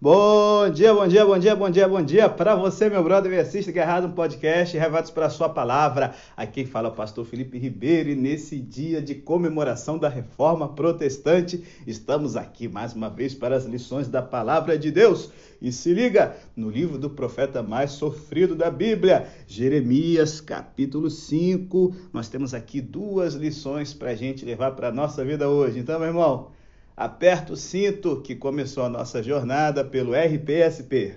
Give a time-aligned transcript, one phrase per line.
[0.00, 3.36] Bom dia, bom dia, bom dia, bom dia, bom dia para você, meu brother, me
[3.36, 6.14] assiste Guerrado um podcast, revados para a sua palavra.
[6.36, 12.36] Aqui fala o pastor Felipe Ribeiro e nesse dia de comemoração da Reforma Protestante, estamos
[12.36, 15.32] aqui mais uma vez para as lições da palavra de Deus.
[15.60, 21.92] E se liga no livro do profeta mais sofrido da Bíblia, Jeremias, capítulo 5.
[22.12, 25.80] Nós temos aqui duas lições para a gente levar para a nossa vida hoje.
[25.80, 26.56] Então, meu irmão,
[27.00, 31.14] Aperta o cinto que começou a nossa jornada pelo RPSP.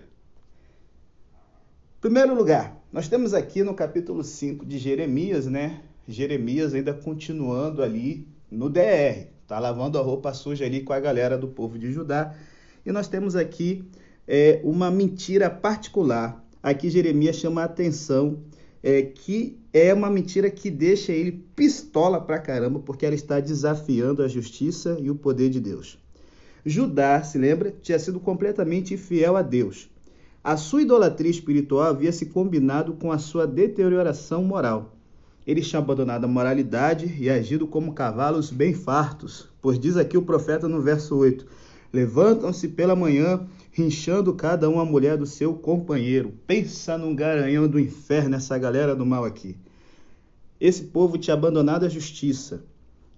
[1.99, 5.81] Primeiro lugar, nós temos aqui no capítulo 5 de Jeremias, né?
[6.07, 11.35] Jeremias ainda continuando ali no DR, tá lavando a roupa suja ali com a galera
[11.35, 12.35] do povo de Judá.
[12.85, 13.83] E nós temos aqui
[14.27, 16.45] é, uma mentira particular.
[16.61, 18.37] Aqui Jeremias chama a atenção
[18.83, 24.23] é, que é uma mentira que deixa ele pistola pra caramba, porque ela está desafiando
[24.23, 25.97] a justiça e o poder de Deus.
[26.65, 29.89] Judá, se lembra, tinha sido completamente infiel a Deus.
[30.43, 34.95] A sua idolatria espiritual havia se combinado com a sua deterioração moral.
[35.45, 40.21] Eles tinham abandonado a moralidade e agido como cavalos bem fartos, pois diz aqui o
[40.21, 41.45] profeta no verso 8:
[41.91, 46.33] Levantam-se pela manhã rinchando cada um a mulher do seu companheiro.
[46.45, 49.55] Pensa num garanhão do inferno, essa galera do mal aqui.
[50.59, 52.63] Esse povo tinha abandonado a justiça.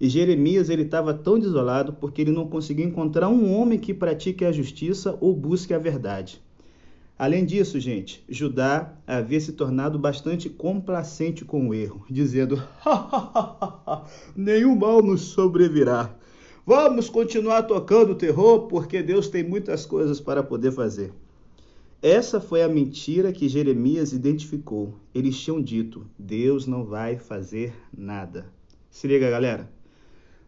[0.00, 4.44] E Jeremias ele estava tão desolado porque ele não conseguia encontrar um homem que pratique
[4.44, 6.40] a justiça ou busque a verdade.
[7.16, 12.60] Além disso, gente, Judá havia se tornado bastante complacente com o erro, dizendo:
[14.34, 16.12] nenhum mal nos sobrevirá.
[16.66, 21.12] Vamos continuar tocando terror porque Deus tem muitas coisas para poder fazer.
[22.00, 24.94] Essa foi a mentira que Jeremias identificou.
[25.14, 28.46] Eles tinham dito: Deus não vai fazer nada.
[28.88, 29.70] Se liga, galera.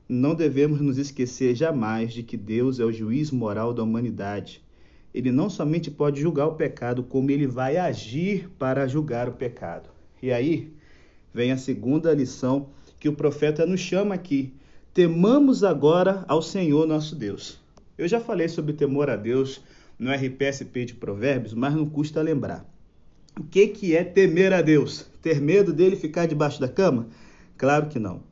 [0.08, 4.64] Não devemos nos esquecer jamais de que Deus é o juiz moral da humanidade.
[5.12, 9.90] Ele não somente pode julgar o pecado, como ele vai agir para julgar o pecado.
[10.22, 10.72] E aí
[11.34, 14.54] vem a segunda lição que o profeta nos chama aqui
[14.96, 17.60] Temamos agora ao Senhor nosso Deus.
[17.98, 19.60] Eu já falei sobre temor a Deus
[19.98, 22.66] no RPSP de Provérbios, mas não custa lembrar.
[23.38, 25.04] O que, que é temer a Deus?
[25.20, 27.08] Ter medo dele ficar debaixo da cama?
[27.58, 28.22] Claro que não.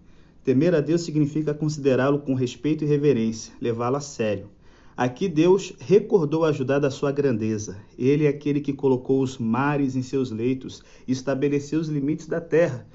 [0.42, 4.48] Temer a Deus significa considerá-lo com respeito e reverência, levá-lo a sério.
[4.96, 7.76] Aqui Deus recordou ajudar da sua grandeza.
[7.98, 12.40] Ele é aquele que colocou os mares em seus leitos e estabeleceu os limites da
[12.40, 12.86] terra.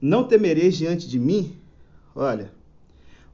[0.00, 1.52] Não temereis diante de mim?
[2.14, 2.56] Olha,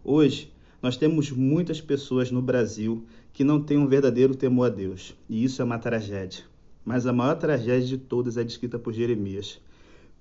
[0.06, 5.16] Hoje, nós temos muitas pessoas no Brasil que não têm um verdadeiro temor a Deus,
[5.30, 6.44] e isso é uma tragédia.
[6.84, 9.58] Mas a maior tragédia de todas é descrita por Jeremias.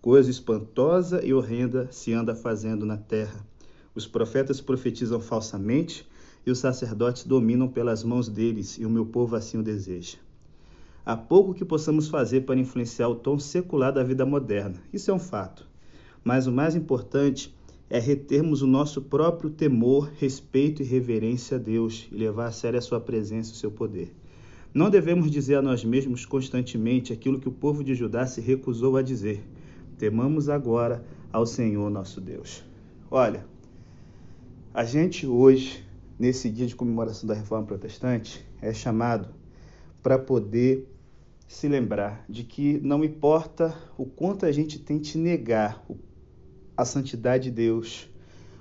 [0.02, 3.46] Coisa espantosa e horrenda se anda fazendo na terra.
[3.94, 6.08] Os profetas profetizam falsamente
[6.46, 10.16] e os sacerdotes dominam pelas mãos deles, e o meu povo assim o deseja.
[11.06, 15.14] Há pouco que possamos fazer para influenciar o tom secular da vida moderna, isso é
[15.14, 15.68] um fato.
[16.24, 17.54] Mas o mais importante
[17.94, 22.80] é retermos o nosso próprio temor, respeito e reverência a Deus e levar a sério
[22.80, 24.12] a sua presença e o seu poder.
[24.74, 28.98] Não devemos dizer a nós mesmos constantemente aquilo que o povo de Judá se recusou
[28.98, 29.44] a dizer.
[29.96, 32.64] Temamos agora ao Senhor nosso Deus.
[33.12, 33.46] Olha,
[34.74, 35.86] a gente hoje,
[36.18, 39.28] nesse dia de comemoração da Reforma Protestante, é chamado
[40.02, 40.92] para poder
[41.48, 45.94] se lembrar de que não importa o quanto a gente tente negar o
[46.76, 48.10] a santidade de Deus,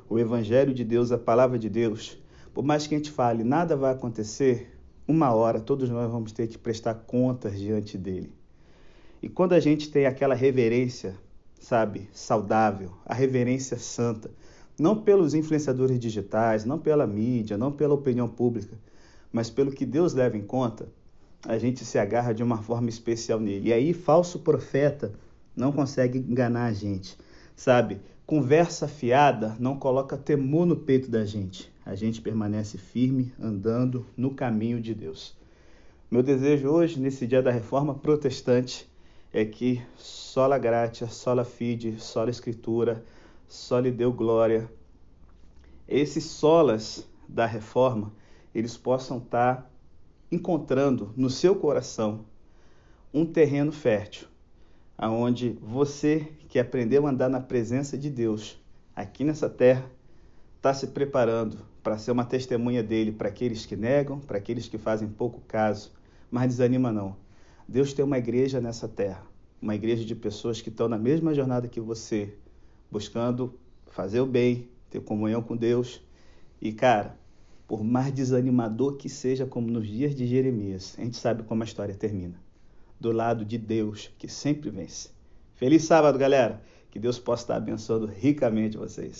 [0.08, 2.18] o Evangelho de Deus, a palavra de Deus,
[2.52, 4.76] por mais que a gente fale, nada vai acontecer,
[5.08, 8.32] uma hora todos nós vamos ter que prestar contas diante dele.
[9.22, 11.14] E quando a gente tem aquela reverência,
[11.60, 14.30] sabe, saudável, a reverência santa,
[14.78, 18.76] não pelos influenciadores digitais, não pela mídia, não pela opinião pública,
[19.32, 20.88] mas pelo que Deus leva em conta,
[21.46, 23.68] a gente se agarra de uma forma especial nele.
[23.68, 25.12] E aí, falso profeta
[25.56, 27.16] não consegue enganar a gente.
[27.54, 31.70] Sabe, conversa fiada não coloca temor no peito da gente.
[31.84, 35.36] A gente permanece firme, andando no caminho de Deus.
[36.10, 38.90] Meu desejo hoje, nesse dia da reforma protestante,
[39.32, 43.04] é que sola gratia, sola fide, sola escritura,
[43.46, 44.70] só deu glória.
[45.86, 48.12] Esses solas da reforma,
[48.54, 49.70] eles possam estar
[50.30, 52.24] encontrando no seu coração
[53.12, 54.31] um terreno fértil
[55.02, 58.56] aonde você que aprendeu a andar na presença de Deus
[58.94, 59.84] aqui nessa terra
[60.56, 64.78] está se preparando para ser uma testemunha dele para aqueles que negam, para aqueles que
[64.78, 65.90] fazem pouco caso,
[66.30, 67.16] mas desanima não.
[67.66, 69.26] Deus tem uma igreja nessa terra,
[69.60, 72.36] uma igreja de pessoas que estão na mesma jornada que você,
[72.88, 73.58] buscando
[73.88, 76.00] fazer o bem, ter comunhão com Deus.
[76.60, 77.18] E cara,
[77.66, 81.66] por mais desanimador que seja, como nos dias de Jeremias, a gente sabe como a
[81.66, 82.51] história termina.
[83.02, 85.10] Do lado de Deus, que sempre vence.
[85.56, 86.62] Feliz sábado, galera!
[86.88, 89.10] Que Deus possa estar abençoando ricamente vocês.